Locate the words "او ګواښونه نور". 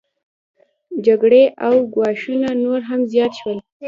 1.65-2.79